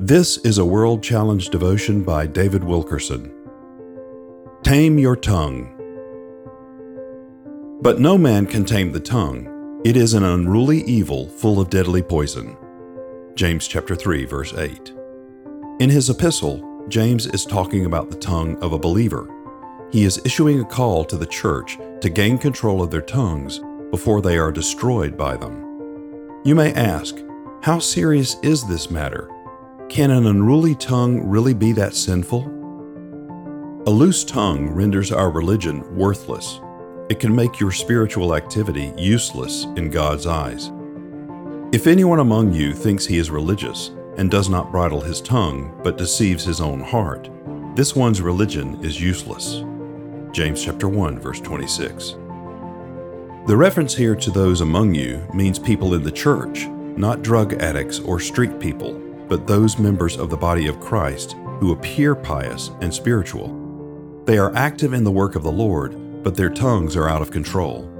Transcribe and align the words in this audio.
This 0.00 0.38
is 0.38 0.58
a 0.58 0.64
World 0.64 1.04
Challenge 1.04 1.48
devotion 1.50 2.02
by 2.02 2.26
David 2.26 2.64
Wilkerson. 2.64 3.32
Tame 4.64 4.98
your 4.98 5.14
tongue. 5.14 5.70
But 7.80 8.00
no 8.00 8.18
man 8.18 8.46
can 8.46 8.64
tame 8.64 8.90
the 8.90 8.98
tongue. 8.98 9.80
It 9.84 9.96
is 9.96 10.14
an 10.14 10.24
unruly 10.24 10.82
evil 10.82 11.28
full 11.28 11.60
of 11.60 11.70
deadly 11.70 12.02
poison. 12.02 12.56
James 13.36 13.68
chapter 13.68 13.94
3 13.94 14.24
verse 14.24 14.52
8. 14.52 14.92
In 15.78 15.90
his 15.90 16.10
epistle, 16.10 16.84
James 16.88 17.26
is 17.28 17.46
talking 17.46 17.86
about 17.86 18.10
the 18.10 18.18
tongue 18.18 18.60
of 18.60 18.72
a 18.72 18.78
believer. 18.78 19.30
He 19.92 20.02
is 20.02 20.20
issuing 20.24 20.58
a 20.58 20.64
call 20.64 21.04
to 21.04 21.16
the 21.16 21.24
church 21.24 21.78
to 22.00 22.10
gain 22.10 22.36
control 22.36 22.82
of 22.82 22.90
their 22.90 23.00
tongues 23.00 23.60
before 23.92 24.20
they 24.20 24.38
are 24.38 24.50
destroyed 24.50 25.16
by 25.16 25.36
them. 25.36 25.62
You 26.44 26.56
may 26.56 26.74
ask, 26.74 27.16
how 27.62 27.78
serious 27.78 28.36
is 28.42 28.66
this 28.66 28.90
matter? 28.90 29.30
Can 29.90 30.10
an 30.10 30.26
unruly 30.26 30.74
tongue 30.74 31.28
really 31.28 31.54
be 31.54 31.70
that 31.72 31.94
sinful? 31.94 32.46
A 33.86 33.90
loose 33.90 34.24
tongue 34.24 34.70
renders 34.70 35.12
our 35.12 35.30
religion 35.30 35.94
worthless. 35.94 36.58
It 37.10 37.20
can 37.20 37.36
make 37.36 37.60
your 37.60 37.70
spiritual 37.70 38.34
activity 38.34 38.92
useless 38.96 39.64
in 39.76 39.90
God's 39.90 40.26
eyes. 40.26 40.72
If 41.70 41.86
anyone 41.86 42.18
among 42.18 42.54
you 42.54 42.72
thinks 42.72 43.04
he 43.04 43.18
is 43.18 43.30
religious 43.30 43.90
and 44.16 44.30
does 44.30 44.48
not 44.48 44.72
bridle 44.72 45.02
his 45.02 45.20
tongue 45.20 45.78
but 45.84 45.98
deceives 45.98 46.44
his 46.44 46.62
own 46.62 46.80
heart, 46.80 47.28
this 47.76 47.94
one's 47.94 48.22
religion 48.22 48.82
is 48.82 49.00
useless. 49.00 49.62
James 50.32 50.64
chapter 50.64 50.88
1 50.88 51.20
verse 51.20 51.40
26. 51.40 52.16
The 53.46 53.56
reference 53.56 53.94
here 53.94 54.16
to 54.16 54.30
those 54.30 54.62
among 54.62 54.94
you 54.94 55.24
means 55.34 55.58
people 55.58 55.92
in 55.92 56.02
the 56.02 56.10
church, 56.10 56.66
not 56.96 57.22
drug 57.22 57.52
addicts 57.62 58.00
or 58.00 58.18
street 58.18 58.58
people 58.58 59.03
but 59.28 59.46
those 59.46 59.78
members 59.78 60.16
of 60.16 60.30
the 60.30 60.36
body 60.36 60.66
of 60.66 60.80
Christ 60.80 61.36
who 61.60 61.72
appear 61.72 62.14
pious 62.14 62.70
and 62.80 62.92
spiritual. 62.92 64.22
They 64.24 64.38
are 64.38 64.54
active 64.54 64.92
in 64.92 65.04
the 65.04 65.10
work 65.10 65.36
of 65.36 65.42
the 65.42 65.52
Lord, 65.52 66.22
but 66.22 66.34
their 66.34 66.50
tongues 66.50 66.96
are 66.96 67.08
out 67.08 67.22
of 67.22 67.30
control. 67.30 67.90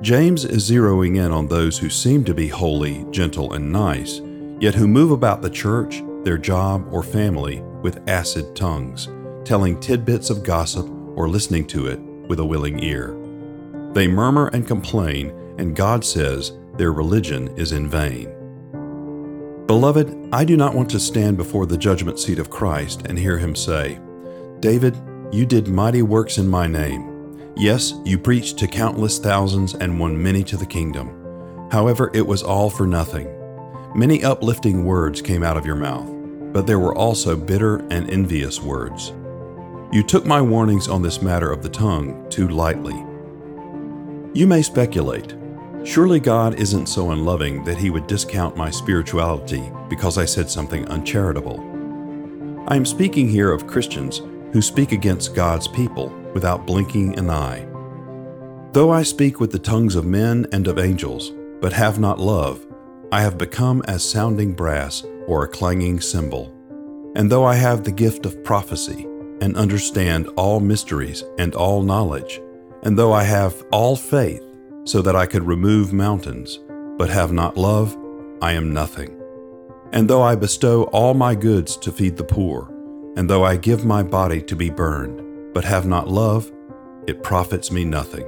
James 0.00 0.44
is 0.44 0.68
zeroing 0.68 1.16
in 1.16 1.30
on 1.30 1.46
those 1.46 1.78
who 1.78 1.88
seem 1.88 2.24
to 2.24 2.34
be 2.34 2.48
holy, 2.48 3.06
gentle, 3.10 3.52
and 3.52 3.70
nice, 3.70 4.20
yet 4.58 4.74
who 4.74 4.88
move 4.88 5.10
about 5.10 5.42
the 5.42 5.50
church, 5.50 6.02
their 6.24 6.38
job, 6.38 6.86
or 6.92 7.02
family 7.02 7.60
with 7.82 8.08
acid 8.08 8.56
tongues, 8.56 9.08
telling 9.44 9.78
tidbits 9.78 10.30
of 10.30 10.42
gossip 10.42 10.88
or 11.14 11.28
listening 11.28 11.66
to 11.66 11.86
it 11.86 12.00
with 12.28 12.40
a 12.40 12.44
willing 12.44 12.82
ear. 12.82 13.16
They 13.92 14.08
murmur 14.08 14.48
and 14.48 14.66
complain, 14.66 15.30
and 15.58 15.76
God 15.76 16.04
says 16.04 16.52
their 16.76 16.92
religion 16.92 17.48
is 17.56 17.72
in 17.72 17.88
vain. 17.88 18.32
Beloved, 19.72 20.28
I 20.32 20.44
do 20.44 20.54
not 20.54 20.74
want 20.74 20.90
to 20.90 21.00
stand 21.00 21.38
before 21.38 21.64
the 21.64 21.78
judgment 21.78 22.18
seat 22.18 22.38
of 22.38 22.50
Christ 22.50 23.06
and 23.06 23.18
hear 23.18 23.38
him 23.38 23.56
say, 23.56 23.98
David, 24.60 24.94
you 25.32 25.46
did 25.46 25.66
mighty 25.66 26.02
works 26.02 26.36
in 26.36 26.46
my 26.46 26.66
name. 26.66 27.40
Yes, 27.56 27.94
you 28.04 28.18
preached 28.18 28.58
to 28.58 28.66
countless 28.66 29.18
thousands 29.18 29.74
and 29.74 29.98
won 29.98 30.22
many 30.22 30.44
to 30.44 30.58
the 30.58 30.66
kingdom. 30.66 31.68
However, 31.72 32.10
it 32.12 32.26
was 32.26 32.42
all 32.42 32.68
for 32.68 32.86
nothing. 32.86 33.26
Many 33.94 34.22
uplifting 34.22 34.84
words 34.84 35.22
came 35.22 35.42
out 35.42 35.56
of 35.56 35.64
your 35.64 35.76
mouth, 35.76 36.12
but 36.52 36.66
there 36.66 36.78
were 36.78 36.94
also 36.94 37.34
bitter 37.34 37.78
and 37.90 38.10
envious 38.10 38.60
words. 38.60 39.14
You 39.90 40.02
took 40.02 40.26
my 40.26 40.42
warnings 40.42 40.86
on 40.86 41.00
this 41.00 41.22
matter 41.22 41.50
of 41.50 41.62
the 41.62 41.70
tongue 41.70 42.28
too 42.28 42.48
lightly. 42.48 43.02
You 44.34 44.46
may 44.46 44.60
speculate 44.60 45.34
Surely 45.84 46.20
God 46.20 46.54
isn't 46.60 46.86
so 46.86 47.10
unloving 47.10 47.64
that 47.64 47.76
He 47.76 47.90
would 47.90 48.06
discount 48.06 48.56
my 48.56 48.70
spirituality 48.70 49.70
because 49.88 50.16
I 50.16 50.24
said 50.24 50.48
something 50.48 50.86
uncharitable. 50.88 51.58
I 52.68 52.76
am 52.76 52.86
speaking 52.86 53.28
here 53.28 53.50
of 53.50 53.66
Christians 53.66 54.22
who 54.52 54.62
speak 54.62 54.92
against 54.92 55.34
God's 55.34 55.66
people 55.66 56.10
without 56.34 56.66
blinking 56.66 57.18
an 57.18 57.30
eye. 57.30 57.66
Though 58.72 58.92
I 58.92 59.02
speak 59.02 59.40
with 59.40 59.50
the 59.50 59.58
tongues 59.58 59.96
of 59.96 60.04
men 60.04 60.46
and 60.52 60.68
of 60.68 60.78
angels, 60.78 61.32
but 61.60 61.72
have 61.72 61.98
not 61.98 62.20
love, 62.20 62.64
I 63.10 63.22
have 63.22 63.36
become 63.36 63.82
as 63.88 64.08
sounding 64.08 64.54
brass 64.54 65.02
or 65.26 65.44
a 65.44 65.48
clanging 65.48 66.00
cymbal. 66.00 66.54
And 67.16 67.30
though 67.30 67.44
I 67.44 67.56
have 67.56 67.82
the 67.82 67.92
gift 67.92 68.24
of 68.24 68.42
prophecy, 68.44 69.06
and 69.42 69.56
understand 69.56 70.28
all 70.36 70.60
mysteries 70.60 71.24
and 71.36 71.56
all 71.56 71.82
knowledge, 71.82 72.40
and 72.84 72.96
though 72.96 73.12
I 73.12 73.24
have 73.24 73.64
all 73.72 73.96
faith, 73.96 74.42
so 74.84 75.02
that 75.02 75.16
I 75.16 75.26
could 75.26 75.46
remove 75.46 75.92
mountains, 75.92 76.58
but 76.98 77.10
have 77.10 77.32
not 77.32 77.56
love, 77.56 77.96
I 78.40 78.52
am 78.52 78.72
nothing. 78.72 79.18
And 79.92 80.08
though 80.08 80.22
I 80.22 80.34
bestow 80.34 80.84
all 80.84 81.14
my 81.14 81.34
goods 81.34 81.76
to 81.78 81.92
feed 81.92 82.16
the 82.16 82.24
poor, 82.24 82.68
and 83.16 83.28
though 83.28 83.44
I 83.44 83.56
give 83.56 83.84
my 83.84 84.02
body 84.02 84.40
to 84.42 84.56
be 84.56 84.70
burned, 84.70 85.54
but 85.54 85.64
have 85.64 85.86
not 85.86 86.08
love, 86.08 86.50
it 87.06 87.22
profits 87.22 87.70
me 87.70 87.84
nothing. 87.84 88.24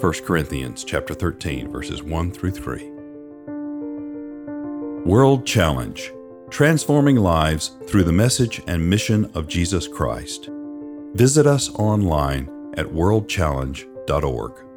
1 0.00 0.12
Corinthians 0.24 0.82
chapter 0.82 1.14
13 1.14 1.70
verses 1.70 2.02
1 2.02 2.32
through 2.32 2.50
3. 2.52 2.90
World 5.04 5.46
Challenge: 5.46 6.12
Transforming 6.50 7.16
lives 7.16 7.72
through 7.86 8.04
the 8.04 8.12
message 8.12 8.62
and 8.66 8.88
mission 8.88 9.30
of 9.34 9.48
Jesus 9.48 9.86
Christ. 9.86 10.48
Visit 11.14 11.46
us 11.46 11.70
online 11.74 12.48
at 12.76 12.86
worldchallenge.org. 12.86 14.71